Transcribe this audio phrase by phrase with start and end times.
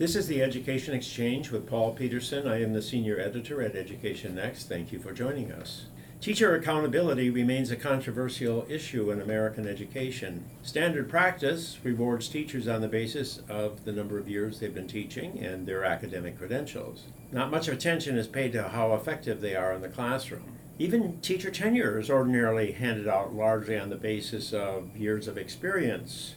[0.00, 2.48] This is the Education Exchange with Paul Peterson.
[2.48, 4.66] I am the senior editor at Education Next.
[4.66, 5.88] Thank you for joining us.
[6.22, 10.46] Teacher accountability remains a controversial issue in American education.
[10.62, 15.38] Standard practice rewards teachers on the basis of the number of years they've been teaching
[15.38, 17.04] and their academic credentials.
[17.30, 20.56] Not much attention is paid to how effective they are in the classroom.
[20.78, 26.36] Even teacher tenure is ordinarily handed out largely on the basis of years of experience,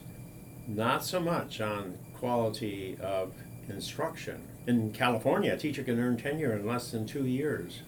[0.68, 3.32] not so much on quality of
[3.68, 4.42] instruction.
[4.66, 7.80] In California, a teacher can earn tenure in less than two years.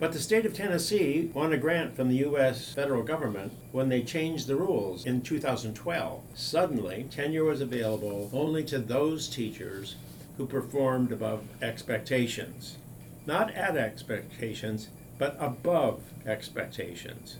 [0.00, 2.72] But the state of Tennessee won a grant from the U.S.
[2.74, 6.20] federal government when they changed the rules in 2012.
[6.34, 9.96] Suddenly, tenure was available only to those teachers
[10.36, 12.76] who performed above expectations.
[13.24, 17.38] Not at expectations, but above expectations.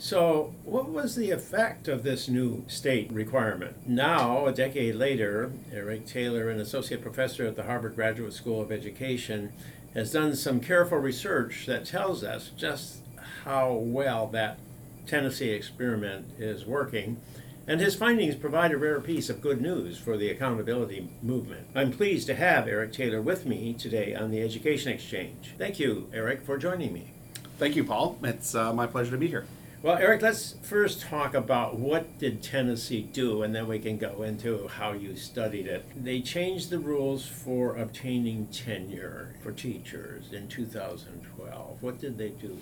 [0.00, 3.86] So, what was the effect of this new state requirement?
[3.86, 8.72] Now, a decade later, Eric Taylor, an associate professor at the Harvard Graduate School of
[8.72, 9.52] Education,
[9.92, 13.00] has done some careful research that tells us just
[13.44, 14.58] how well that
[15.06, 17.20] Tennessee experiment is working.
[17.66, 21.66] And his findings provide a rare piece of good news for the accountability movement.
[21.74, 25.52] I'm pleased to have Eric Taylor with me today on the Education Exchange.
[25.58, 27.12] Thank you, Eric, for joining me.
[27.58, 28.18] Thank you, Paul.
[28.22, 29.44] It's uh, my pleasure to be here.
[29.82, 34.22] Well, Eric, let's first talk about what did Tennessee do, and then we can go
[34.24, 35.86] into how you studied it.
[35.96, 41.82] They changed the rules for obtaining tenure for teachers in 2012.
[41.82, 42.58] What did they do?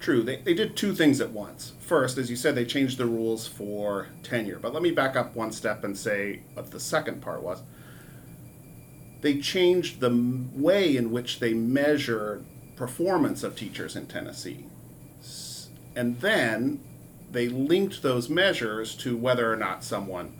[0.00, 1.74] True, they, they did two things at once.
[1.78, 4.58] First, as you said, they changed the rules for tenure.
[4.58, 7.62] But let me back up one step and say what the second part was.
[9.20, 10.10] They changed the
[10.54, 14.66] way in which they measured performance of teachers in Tennessee.
[15.98, 16.78] And then
[17.32, 20.38] they linked those measures to whether or not someone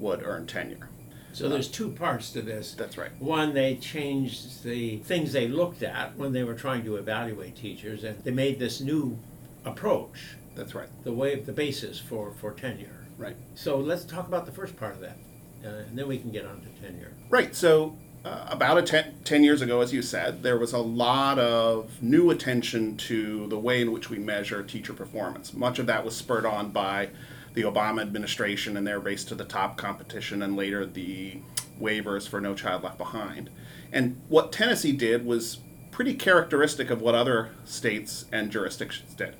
[0.00, 0.88] would earn tenure.
[1.32, 2.74] So there's two parts to this.
[2.74, 3.12] That's right.
[3.20, 8.02] One, they changed the things they looked at when they were trying to evaluate teachers,
[8.02, 9.16] and they made this new
[9.64, 10.88] approach, That's right.
[11.04, 13.06] the way, the basis for, for tenure.
[13.16, 13.36] Right.
[13.54, 15.18] So let's talk about the first part of that,
[15.64, 17.12] uh, and then we can get on to tenure.
[17.28, 17.54] Right.
[17.54, 22.02] So, uh, about ten, 10 years ago, as you said, there was a lot of
[22.02, 25.54] new attention to the way in which we measure teacher performance.
[25.54, 27.08] Much of that was spurred on by
[27.54, 31.38] the Obama administration and their race to the top competition, and later the
[31.80, 33.48] waivers for No Child Left Behind.
[33.92, 35.58] And what Tennessee did was
[35.92, 39.36] pretty characteristic of what other states and jurisdictions did.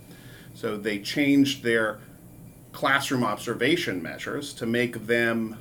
[0.55, 1.99] So, they changed their
[2.71, 5.57] classroom observation measures to make them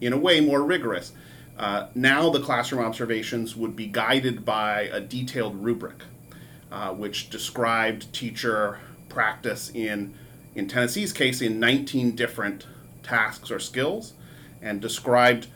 [0.00, 1.12] in a way more rigorous.
[1.58, 6.02] Uh, now the classroom observations would be guided by a detailed rubric,
[6.72, 10.14] uh, which described teacher practice in,
[10.54, 12.66] in Tennessee's case, in 19 different
[13.02, 14.14] tasks or skills,
[14.60, 15.46] and described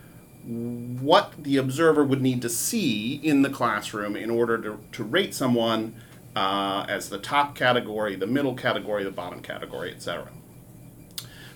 [0.45, 5.33] what the observer would need to see in the classroom in order to, to rate
[5.33, 5.93] someone
[6.35, 10.29] uh, as the top category, the middle category, the bottom category, etc.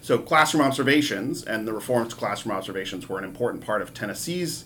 [0.04, 4.66] So classroom observations and the reformed classroom observations were an important part of Tennessee's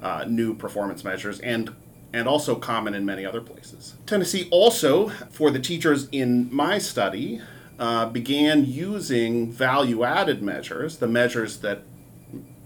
[0.00, 1.74] uh, new performance measures and
[2.14, 3.96] and also common in many other places.
[4.06, 7.42] Tennessee also, for the teachers in my study,
[7.78, 11.82] uh, began using value-added measures, the measures that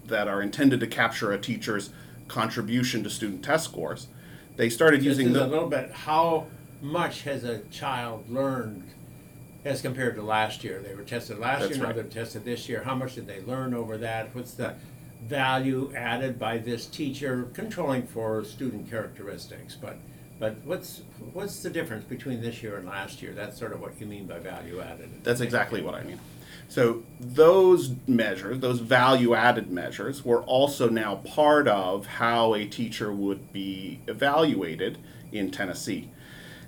[0.07, 1.91] that are intended to capture a teacher's
[2.29, 4.07] contribution to student test scores.
[4.55, 6.47] They started Just using a the little bit, how
[6.81, 8.85] much has a child learned
[9.65, 10.81] as compared to last year?
[10.81, 11.95] They were tested last That's year, now right.
[11.95, 12.83] they're tested this year.
[12.83, 14.35] How much did they learn over that?
[14.35, 14.75] What's the
[15.23, 19.77] value added by this teacher controlling for student characteristics?
[19.81, 19.97] But,
[20.39, 21.03] but what's,
[21.33, 23.33] what's the difference between this year and last year?
[23.33, 25.11] That's sort of what you mean by value added.
[25.23, 26.19] That's exactly what I mean.
[26.69, 33.53] So those measures, those value-added measures, were also now part of how a teacher would
[33.53, 34.97] be evaluated
[35.31, 36.09] in Tennessee.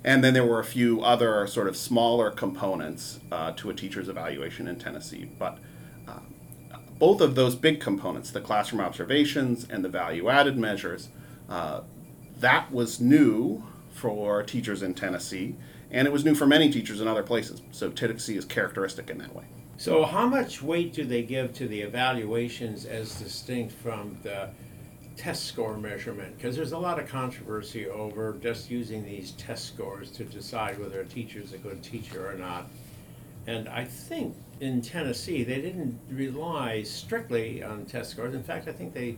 [0.05, 4.09] And then there were a few other sort of smaller components uh, to a teacher's
[4.09, 5.31] evaluation in Tennessee.
[5.39, 5.59] But
[6.07, 6.19] uh,
[6.99, 11.09] both of those big components, the classroom observations and the value-added measures,
[11.49, 11.81] uh,
[12.39, 15.55] that was new for teachers in Tennessee,
[15.91, 17.63] and it was new for many teachers in other places.
[17.71, 19.45] So Tennessee is characteristic in that way.
[19.77, 24.51] So how much weight do they give to the evaluations as distinct from the
[25.17, 26.37] test score measurement?
[26.37, 31.01] Because there's a lot of controversy over just using these test scores to decide whether
[31.01, 32.69] a teacher is a good teacher or not.
[33.47, 38.35] And I think in Tennessee, they didn't rely strictly on test scores.
[38.35, 39.17] In fact, I think they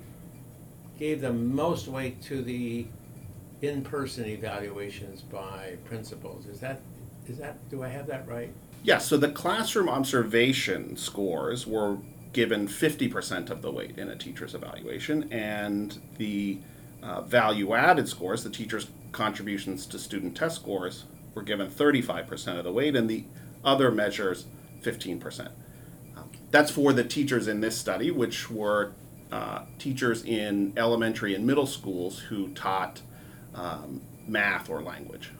[0.98, 2.86] gave the most weight to the
[3.62, 6.46] in-person evaluations by principals.
[6.46, 6.80] Is that,
[7.28, 8.52] is that, do I have that right?
[8.82, 11.98] Yes, so the classroom observation scores were
[12.36, 16.58] given 50% of the weight in a teacher's evaluation, and the
[17.02, 21.04] uh, value added scores, the teacher's contributions to student test scores,
[21.34, 23.24] were given 35% of the weight, and the
[23.64, 24.44] other measures
[24.82, 25.48] 15%.
[26.14, 28.92] Um, That's for the teachers in this study, which were
[29.32, 33.00] uh, teachers in elementary and middle schools who taught
[33.54, 35.30] um, math or language.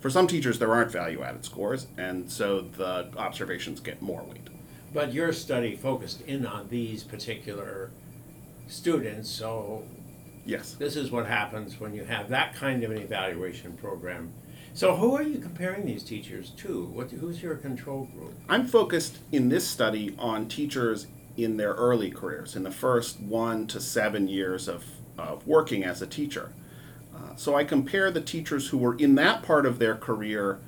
[0.00, 4.50] For some teachers, there aren't value added scores, and so the observations get more weight.
[4.96, 7.90] But your study focused in on these particular
[8.66, 9.84] students, so
[10.46, 10.72] Yes.
[10.72, 14.32] this is what happens when you have that kind of an evaluation program.
[14.72, 16.86] So who are you comparing these teachers to?
[16.86, 18.32] What, who's your control group?
[18.48, 23.66] I'm focused in this study on teachers in their early careers, in the first one
[23.66, 24.82] to seven years of,
[25.18, 26.52] of working as a teacher.
[27.14, 30.58] Uh, so I compare the teachers who were in that part of their career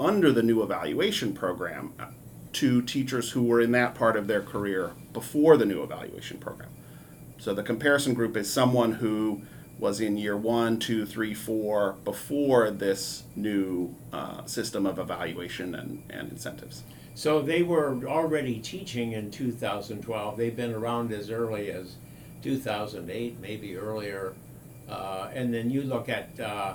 [0.00, 2.06] under the new evaluation program uh,
[2.52, 6.70] to teachers who were in that part of their career before the new evaluation program.
[7.38, 9.42] So the comparison group is someone who
[9.78, 16.02] was in year one, two, three, four before this new uh, system of evaluation and,
[16.10, 16.82] and incentives.
[17.14, 20.36] So they were already teaching in 2012.
[20.36, 21.96] They've been around as early as
[22.42, 24.34] 2008, maybe earlier.
[24.88, 26.74] Uh, and then you look at uh,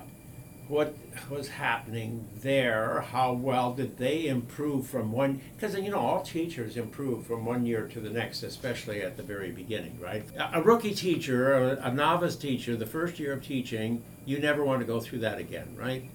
[0.67, 0.95] what
[1.29, 3.01] was happening there.
[3.01, 5.41] How well did they improve from one?
[5.56, 9.23] Because you know all teachers improve from one year to the next, especially at the
[9.23, 10.23] very beginning, right?
[10.53, 14.79] A, rookie teacher, a, a novice teacher, the first year of teaching, you never want
[14.81, 16.09] to go through that again, right?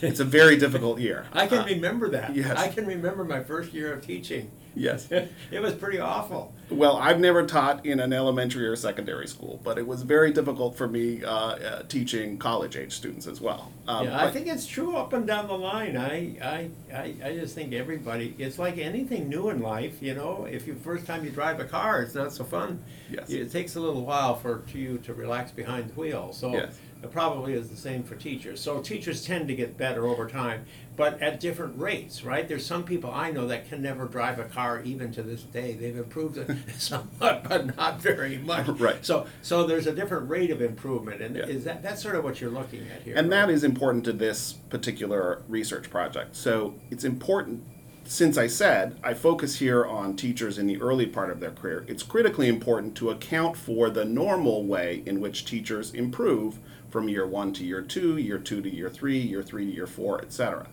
[0.00, 1.26] It's a very difficult year.
[1.32, 2.34] I can Uh, remember that.
[2.36, 2.56] yes.
[2.56, 4.50] I can remember my first year of teaching.
[4.76, 5.10] Yes.
[5.10, 6.54] it was pretty awful.
[6.70, 10.76] Well, I've never taught in an elementary or secondary school, but it was very difficult
[10.76, 13.72] for me uh, uh, teaching college age students as well.
[13.86, 15.96] Um, yeah, I think it's true up and down the line.
[15.96, 18.34] I, I, I, I just think everybody.
[18.38, 20.02] It's like anything new in life.
[20.02, 22.82] You know, if you first time you drive a car, it's not so fun.
[23.10, 23.30] Yes.
[23.30, 26.32] It takes a little while for you to relax behind the wheel.
[26.32, 26.78] So Yes.
[27.02, 28.60] It probably is the same for teachers.
[28.60, 30.64] So teachers tend to get better over time,
[30.96, 32.48] but at different rates, right?
[32.48, 35.74] There's some people I know that can never drive a car even to this day.
[35.74, 38.66] They've improved it somewhat, but not very much.
[38.78, 39.04] Right.
[39.04, 41.44] So so there's a different rate of improvement, and Yeah.
[41.46, 43.14] is that that's sort of what you're looking at here?
[43.16, 43.46] And right?
[43.46, 46.34] that is important to this particular research project.
[46.36, 47.62] So it's important,
[48.04, 51.84] since I said I focus here on teachers in the early part of their career,
[51.88, 56.58] it's critically important to account for the normal way in which teachers improve
[56.96, 59.86] from year one to year two, year two to year three, year three to year
[59.86, 60.66] four, etc.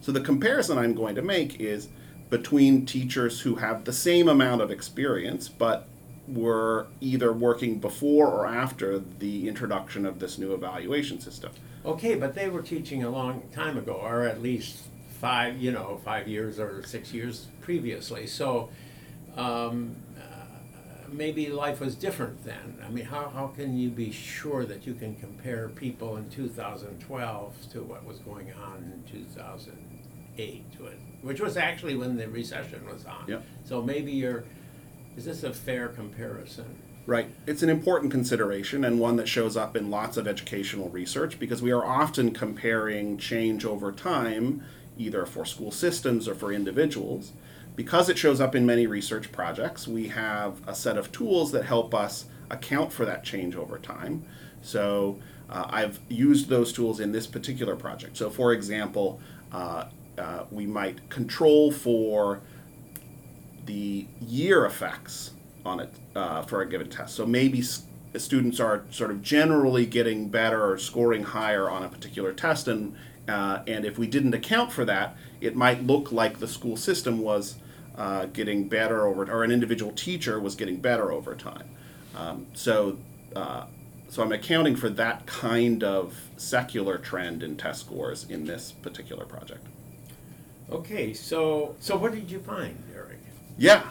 [0.00, 1.88] So the comparison I'm going to make is
[2.30, 5.86] between teachers who have the same amount of experience but
[6.26, 11.52] were either working before or after the introduction of this new evaluation system.
[11.84, 14.84] Okay, but they were teaching a long time ago, or at least
[15.20, 18.26] five, you know, five years or six years previously.
[18.26, 18.70] So
[19.36, 19.96] um,
[21.12, 22.78] maybe life was different then.
[22.84, 27.72] I mean, how, how can you be sure that you can compare people in 2012
[27.72, 30.64] to what was going on in 2008,
[31.22, 33.24] which was actually when the recession was on?
[33.26, 33.44] Yep.
[33.64, 34.44] So maybe you're,
[35.16, 36.82] is this a fair comparison?
[37.06, 37.30] Right.
[37.46, 41.62] It's an important consideration and one that shows up in lots of educational research because
[41.62, 44.62] we are often comparing change over time,
[44.98, 47.32] either for school systems or for individuals.
[47.78, 51.64] Because it shows up in many research projects, we have a set of tools that
[51.64, 54.24] help us account for that change over time.
[54.62, 58.16] So uh, I've used those tools in this particular project.
[58.16, 59.20] So, for example,
[59.52, 59.84] uh,
[60.18, 62.40] uh, we might control for
[63.66, 67.14] the year effects on it uh, for a given test.
[67.14, 67.62] So maybe
[68.16, 72.96] students are sort of generally getting better or scoring higher on a particular test, and
[73.28, 77.20] uh, and if we didn't account for that, it might look like the school system
[77.20, 77.58] was
[77.98, 81.68] uh, getting better over, or an individual teacher was getting better over time.
[82.16, 82.96] Um, so.
[83.36, 83.66] Uh,
[84.10, 89.26] so I'm accounting for that kind of secular trend in test scores in this particular
[89.26, 89.66] project.
[90.70, 93.18] Okay, so so what did you find, Eric?
[93.58, 93.82] Yeah,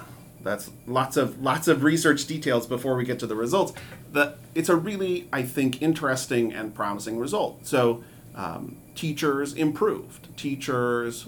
[0.43, 3.73] that's lots of lots of research details before we get to the results.
[4.11, 7.67] The, it's a really, I think, interesting and promising result.
[7.67, 8.03] So,
[8.35, 10.35] um, teachers improved.
[10.37, 11.27] Teachers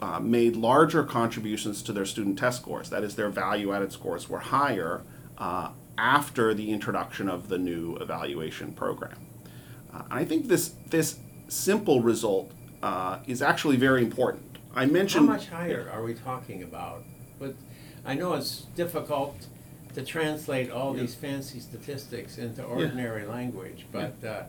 [0.00, 2.90] uh, made larger contributions to their student test scores.
[2.90, 5.02] That is, their value-added scores were higher
[5.38, 9.18] uh, after the introduction of the new evaluation program.
[9.92, 12.52] Uh, and I think this this simple result
[12.82, 14.58] uh, is actually very important.
[14.74, 15.26] I mentioned.
[15.26, 17.02] How much higher are we talking about?
[17.38, 17.54] But
[18.04, 19.46] I know it's difficult
[19.94, 21.02] to translate all Yeah.
[21.02, 24.42] these fancy statistics into ordinary language, but uh,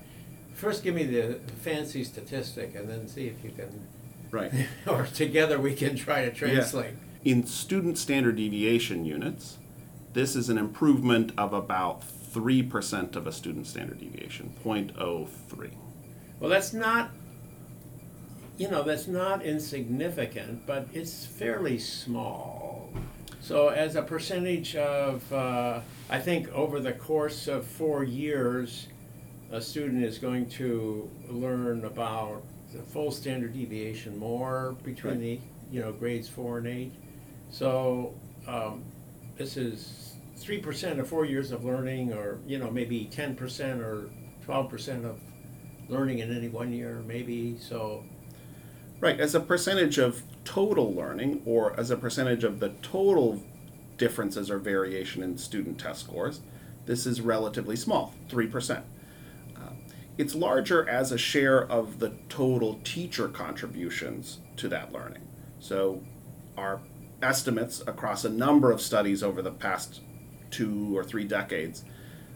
[0.54, 3.88] first give me the fancy statistic and then see if you can,
[4.32, 4.52] right.
[4.88, 6.94] or together we can try to translate.
[7.24, 9.58] In student standard deviation units,
[10.14, 15.72] This is an improvement of about 3% of a student standard deviation, 0.03.
[16.40, 17.12] Well, that's not,
[18.58, 22.92] you know, that's not insignificant, but it's fairly small.
[23.42, 28.88] So, as a percentage of, uh, I think over the course of four years,
[29.52, 35.40] a student is going to learn about the full standard deviation more between the,
[35.72, 36.92] you know, grades four and eight.
[37.52, 38.14] So,
[38.48, 38.84] um,
[39.38, 43.82] this is three percent of four years of learning, or, you know, maybe ten percent
[43.82, 44.10] or
[44.46, 45.20] twelve percent of
[45.90, 48.04] learning in any one year, maybe, so,
[49.00, 53.42] Right, as a percentage of total learning or as a percentage of the total
[53.98, 56.42] differences or variation in student test scores,
[56.86, 58.82] this is relatively small, 3%.
[60.20, 65.26] It's larger as a share of the total teacher contributions to that learning.
[65.62, 66.04] So,
[66.58, 66.82] our
[67.22, 70.02] estimates across a number of studies over the past
[70.52, 71.86] two or three decades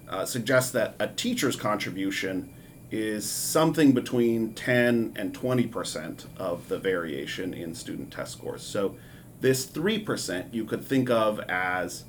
[0.08, 2.54] uh, suggest that a teacher's contribution
[2.90, 8.64] is something between 10 and 20 percent of the variation in student test scores.
[8.64, 8.96] So,
[9.42, 12.06] this 3 percent you could think of as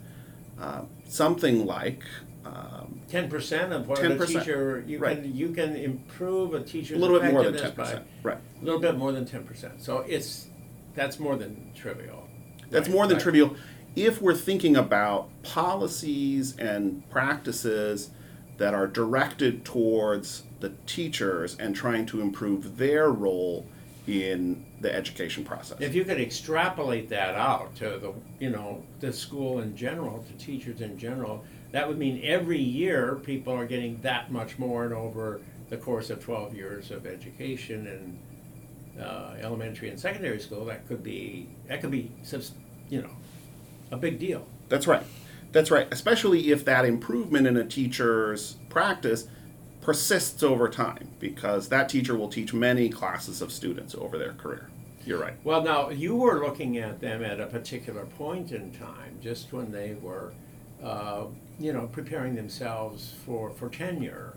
[0.57, 2.05] uh, something like
[2.45, 5.23] um, ten percent of what a 10%, teacher, you right.
[5.23, 8.07] can, you can improve a a teacher's little bit more than effectiveness 10 by percent.
[8.23, 8.39] Right.
[8.61, 9.83] a little bit more than ten percent.
[9.83, 10.49] So it's,
[10.95, 12.29] that's more than trivial.
[12.71, 13.23] That's Right, more than right.
[13.23, 13.57] trivial
[13.97, 18.11] if we're thinking about policies and practices
[18.57, 23.67] that are directed towards the teachers and trying to improve their role
[24.07, 25.81] in the education process.
[25.81, 30.45] If you could extrapolate that out to the, you know, the school in general, to
[30.45, 31.43] teachers in general,
[31.75, 35.41] that would mean every year people are getting that much more and over
[35.71, 37.87] the course of twelve years of education
[38.97, 42.13] in uh, elementary and secondary school, that could be, that could be,
[42.89, 43.11] you know,
[43.91, 44.47] a big deal.
[44.69, 45.03] That's right.
[45.51, 45.89] That's right.
[45.91, 49.27] Especially if that improvement in a teacher's practice
[49.81, 54.71] persists over time, because that teacher will teach many classes of students over their career.
[55.05, 55.35] You're right.
[55.43, 59.73] Well, now, you were looking at them at a particular point in time, just when
[59.73, 60.33] they were,
[60.83, 61.25] uh,
[61.59, 64.35] you know, preparing themselves for, for tenure.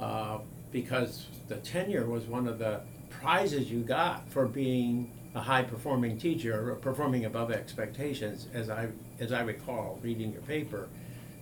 [0.00, 0.38] Uh,
[0.72, 6.70] because the tenure was one of the prizes you got for being a high-performing teacher,
[6.70, 8.88] or performing above expectations, as I,
[9.20, 10.88] as I recall, reading your paper.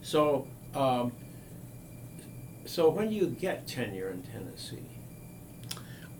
[0.02, 1.12] So, um,
[2.66, 4.94] so when do you get tenure in Tennessee?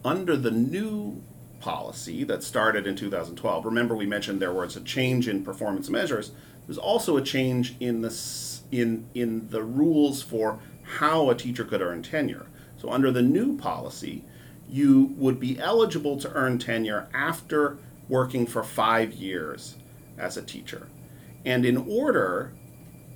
[0.05, 1.23] under the new
[1.61, 6.33] policy that started in 2012, remember we mentioned there was a change in performance measures.
[6.67, 8.15] There's also a change in the
[8.71, 12.47] in in the rules for how a teacher could earn tenure.
[12.77, 14.25] So under the new policy,
[14.69, 17.79] you would be eligible to earn tenure after
[18.09, 19.77] working for 5 years
[20.19, 20.89] as a teacher.
[21.45, 22.53] And in order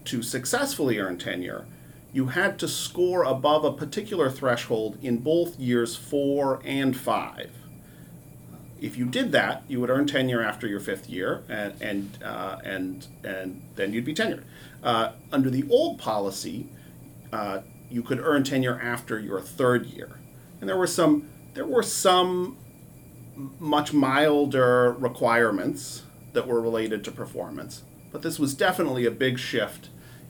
[0.06, 1.66] to successfully earn tenure,
[2.12, 7.50] you had to score above a particular threshold in both years four and five.
[8.80, 12.58] If you did that, you would earn tenure after your fifth year, and and uh,
[12.64, 14.44] and and then you'd be tenured.
[14.82, 16.68] Uh, under the old policy,
[17.32, 20.10] uh, you could earn tenure after your third year,
[20.60, 22.56] and there were some there were some
[23.58, 27.82] much milder requirements that were related to performance,
[28.12, 29.88] but this was definitely a big shift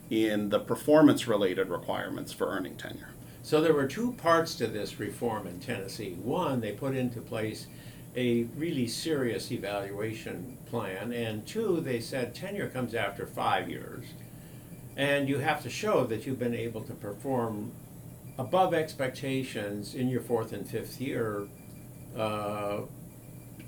[0.09, 3.09] in the performance related requirements for earning tenure.
[3.43, 6.13] So there were two parts to this reform in Tennessee.
[6.21, 7.67] One, they put into place
[8.15, 14.05] a really serious evaluation plan, and two, they said tenure comes after five years.
[14.97, 17.71] And you have to show that you've been able to perform
[18.37, 21.47] above expectations in your fourth and fifth year
[22.17, 22.81] uh,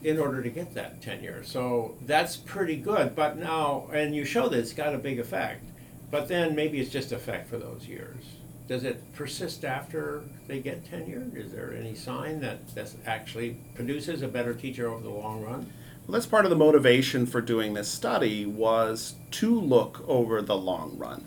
[0.04, 1.44] in order to get that tenure.
[1.44, 3.16] So that's pretty good.
[3.16, 5.64] But now, and you show that it's got a big effect.
[6.10, 8.24] But then maybe it's just effect for those years.
[8.72, 11.30] Does it persist after they get tenure?
[11.36, 15.70] Is there any sign that this actually produces a better teacher over the long run?
[16.08, 20.56] Well, that's part of the motivation for doing this study was to look over the
[20.56, 21.26] long run.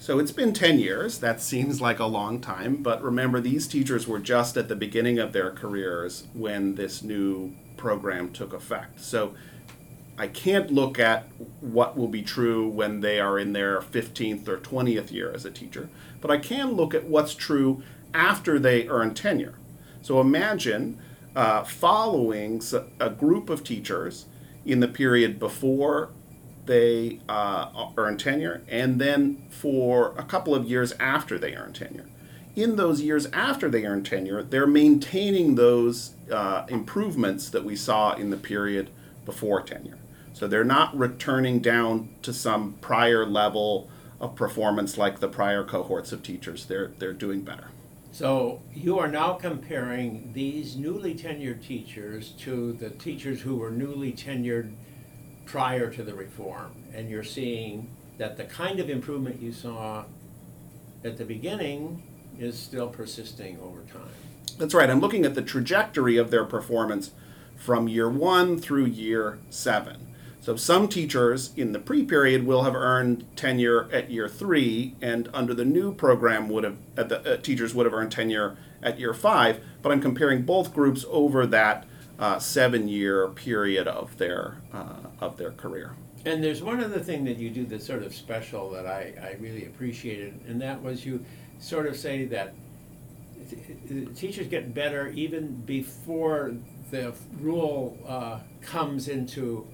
[0.00, 1.18] So it's been 10 years.
[1.18, 5.20] That seems like a long time, but remember these teachers were just at the beginning
[5.20, 8.98] of their careers when this new program took effect.
[8.98, 9.36] So
[10.16, 11.28] I can't look at
[11.60, 15.50] what will be true when they are in their 15th or 20th year as a
[15.50, 15.88] teacher,
[16.20, 19.54] but I can look at what's true after they earn tenure.
[20.02, 21.00] So imagine
[21.34, 22.62] uh, following
[23.00, 24.26] a group of teachers
[24.64, 26.10] in the period before
[26.66, 32.06] they uh, earn tenure and then for a couple of years after they earn tenure.
[32.54, 38.14] In those years after they earn tenure, they're maintaining those uh, improvements that we saw
[38.14, 38.90] in the period
[39.24, 39.98] before tenure.
[40.34, 43.88] So they're not returning down to some prior level
[44.20, 46.66] of performance like the prior cohorts of teachers.
[46.66, 47.68] They're, they're doing better.
[48.10, 54.12] So you are now comparing these newly tenured teachers to the teachers who were newly
[54.12, 54.74] tenured
[55.46, 56.84] prior to the reform.
[56.92, 60.04] And you're seeing that the kind of improvement you saw
[61.04, 62.02] at the beginning
[62.38, 64.12] is still persisting over time.
[64.58, 64.90] That's right.
[64.90, 67.12] I'm looking at the trajectory of their performance
[67.56, 70.13] from year one through year seven.
[70.44, 75.54] So some teachers in the pre-period will have earned tenure at year three, and under
[75.54, 79.14] the new program would have uh, the uh, teachers would have earned tenure at year
[79.14, 79.64] five.
[79.80, 81.86] But I'm comparing both groups over that
[82.18, 85.92] uh, seven-year period of their uh, of their career.
[86.26, 89.36] And there's one other thing that you do that's sort of special that I, I
[89.40, 91.24] really appreciated, and that was you
[91.58, 92.52] sort of say that
[93.48, 93.56] t-
[93.88, 96.52] t- teachers get better even before
[96.90, 99.66] the rule uh, comes into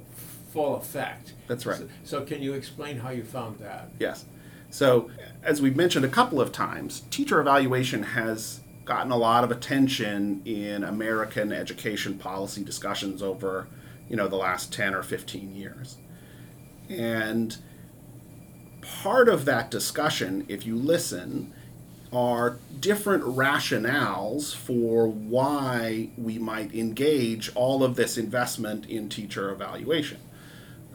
[0.53, 1.35] full effect.
[1.47, 1.79] That's right.
[1.79, 3.91] So, so can you explain how you found that?
[3.99, 4.25] Yes.
[4.71, 5.11] So,
[5.43, 10.43] as we've mentioned a couple of times, teacher evaluation has gotten a lot of attention
[10.45, 13.67] in American education policy discussions over,
[14.09, 15.97] you know, the last 10 or 15 years.
[16.89, 17.57] And
[19.03, 21.53] part of that discussion, if you listen,
[22.13, 30.19] are different rationales for why we might engage all of this investment in teacher evaluation.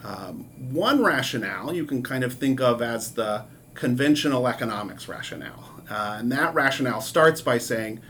[0.05, 5.81] Um, one rationale you can kind of think of as the conventional economics rationale.
[5.89, 8.01] Uh, and that rationale starts by saying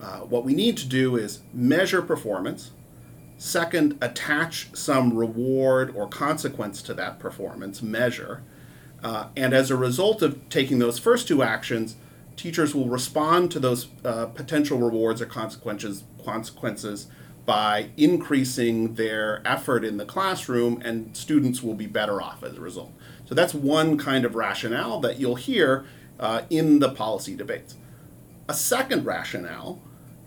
[0.00, 2.70] uh, what we need to do is measure performance.
[3.36, 8.42] Second, attach some reward or consequence to that performance measure.
[9.02, 11.96] Uh, and as a result of taking those first two actions,
[12.36, 17.08] teachers will respond to those uh, potential rewards or consequences, consequences
[17.46, 22.60] by increasing their effort in the classroom, and students will be better off as a
[22.60, 22.92] result.
[23.26, 25.84] So that's one kind of rationale that you'll hear
[26.18, 27.76] uh, in the policy debates.
[28.48, 29.80] A second rationale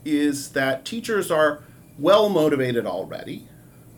[0.05, 1.63] is that teachers are
[1.97, 3.47] well motivated already.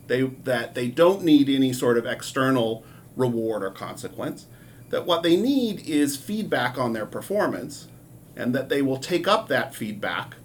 [0.08, 2.84] They, that they don't need any sort of external
[3.16, 4.48] reward or consequence.
[4.90, 7.88] That what they need is feedback on their performance,
[8.36, 10.36] and that they will take up that feedback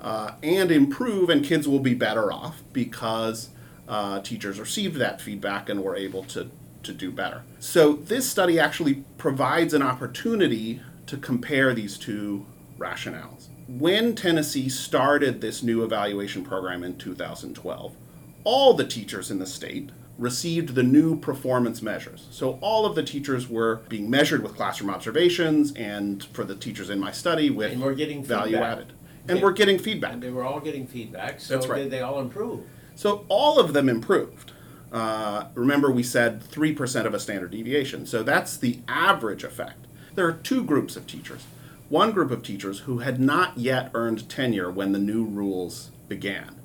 [0.00, 3.50] uh, and improve, and kids will be better off because
[3.88, 6.50] uh, teachers received that feedback and were able to,
[6.82, 7.42] to do better.
[7.60, 12.46] So, this study actually provides an opportunity to compare these two
[12.78, 13.46] rationales.
[13.68, 17.96] When Tennessee started this new evaluation program in 2012,
[18.44, 22.26] all the teachers in the state received the new performance measures.
[22.30, 26.90] So all of the teachers were being measured with classroom observations, and for the teachers
[26.90, 28.72] in my study, with And we're getting value feedback.
[28.72, 28.92] added.
[29.28, 30.12] And we're getting feedback.
[30.12, 31.78] And they were all getting feedback, so That's right.
[31.82, 32.64] did they all improve?
[32.94, 34.52] So all of them improved.
[34.92, 38.06] Uh, remember, we said 3% of a standard deviation.
[38.06, 39.86] So that's the average effect.
[40.14, 41.44] There are two groups of teachers.
[41.88, 46.56] One group of teachers who had not yet earned tenure when the new rules began.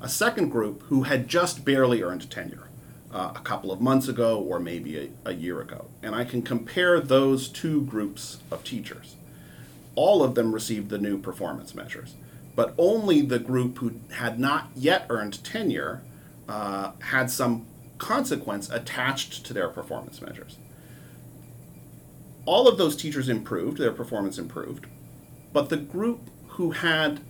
[0.00, 2.68] A second group who had just barely earned tenure
[3.12, 5.86] uh, a couple of months ago or maybe a, a year ago.
[6.02, 9.16] And I can compare those two groups of teachers.
[9.96, 12.14] All of them received the new performance measures,
[12.54, 16.02] but only the group who had not yet earned tenure
[16.48, 17.66] uh, had some
[17.98, 20.58] consequence attached to their performance measures.
[22.44, 24.86] All of those teachers improved, their performance improved,
[25.52, 27.20] but the group who had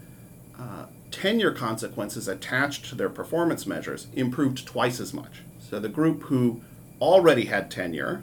[0.58, 5.42] uh, tenure consequences attached to their performance measures improved twice as much.
[5.58, 6.60] So the group who
[7.00, 8.22] already had tenure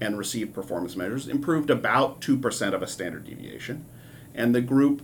[0.00, 3.84] and received performance measures improved about 2% of a standard deviation,
[4.34, 5.02] and the group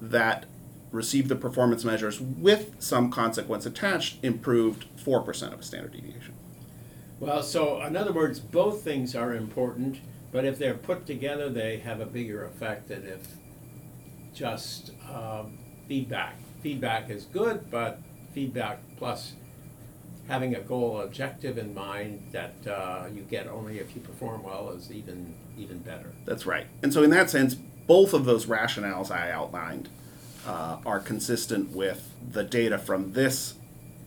[0.00, 0.46] that
[0.90, 6.34] received the performance measures with some consequence attached improved 4% of a standard deviation.
[7.18, 10.00] Well, so in other words, both things are important,
[10.32, 13.26] but if they're put together, they have a bigger effect than if
[14.34, 15.58] just um,
[15.88, 16.36] feedback.
[16.62, 18.00] Feedback is good, but
[18.34, 19.34] feedback plus
[20.32, 24.70] having a goal objective in mind that uh, you get only if you perform well
[24.70, 26.10] is even even better.
[26.24, 26.66] That's right.
[26.82, 29.90] And so, in that sense, both of those rationales I outlined
[30.46, 33.56] uh, are consistent with the data from this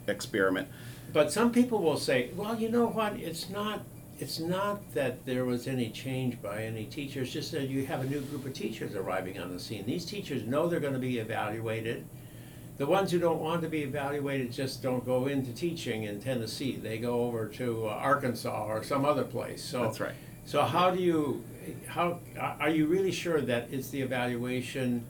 [0.07, 0.67] experiment.
[1.13, 3.13] But some people will say, well, you know what?
[3.13, 3.83] It's not.
[4.17, 7.21] It's not that there was any change by any teacher.
[7.21, 9.85] It's just that you have a new group of teachers arriving on the scene.
[9.85, 12.05] These teachers know they're going to be evaluated.
[12.77, 16.75] The ones who don't want to be evaluated just don't go into teaching in Tennessee.
[16.75, 19.63] They go over to uh, Arkansas or some other place.
[19.63, 20.13] So That's right.
[20.45, 21.43] So how do you?
[21.87, 25.05] How are you really sure that it's the evaluation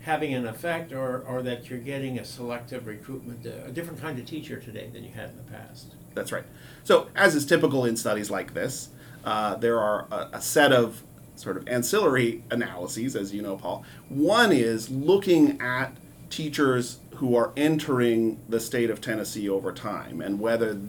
[0.00, 4.24] having an effect or, or that you're getting a selective recruitment, a different kind of
[4.24, 5.94] teacher today than you had in the past?
[6.14, 6.44] That's right.
[6.84, 8.90] So, as is typical in studies like this,
[9.24, 11.02] uh, there are a, a set of
[11.34, 13.84] sort of ancillary analyses, as you know, Paul.
[14.08, 15.96] One is looking at
[16.30, 20.80] teachers who are entering the state of Tennessee over time and whether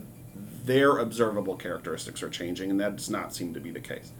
[0.64, 4.12] their observable characteristics are changing, and that does not seem to be the case.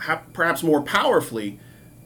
[0.00, 1.60] Ha- perhaps more powerfully,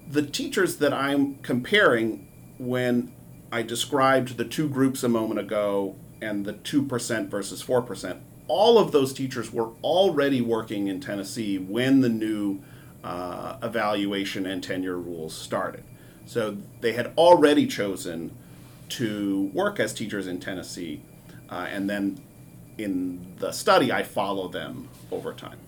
[0.06, 2.28] the teachers that I'm comparing
[2.58, 3.12] when
[3.50, 8.92] I described the two groups a moment ago and the 2% versus 4%, all of
[8.92, 12.60] those teachers were already working in Tennessee when the new
[13.02, 15.84] uh, evaluation and tenure rules started.
[16.26, 18.36] So they had already chosen
[18.90, 21.02] to work as teachers in Tennessee,
[21.50, 22.20] uh, and then
[22.76, 25.58] in the study, I follow them over time.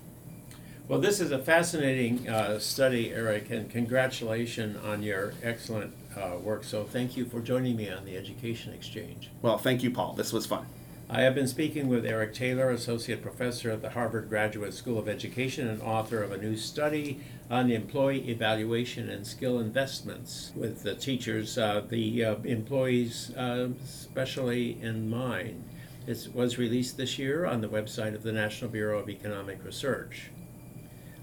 [0.88, 6.64] Well, this is a fascinating uh, study, Eric, and congratulations on your excellent uh, work.
[6.64, 9.30] So, thank you for joining me on the Education Exchange.
[9.40, 10.14] Well, thank you, Paul.
[10.14, 10.66] This was fun.
[11.08, 15.08] I have been speaking with Eric Taylor, Associate Professor at the Harvard Graduate School of
[15.08, 20.94] Education and author of a new study on employee evaluation and skill investments with the
[20.94, 25.64] teachers, uh, the uh, employees, uh, especially in mind.
[26.06, 30.30] It was released this year on the website of the National Bureau of Economic Research.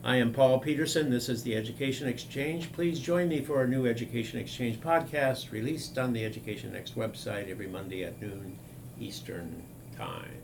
[0.04, 1.10] I am Paul Peterson.
[1.10, 2.72] This is the Education Exchange.
[2.72, 7.50] Please join me for a new Education Exchange podcast released on the Education Next website
[7.50, 8.58] every Monday at noon
[9.00, 9.64] Eastern
[9.98, 10.37] Time.